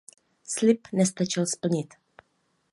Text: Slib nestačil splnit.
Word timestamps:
Slib 0.53 0.87
nestačil 0.93 1.45
splnit. 1.47 1.93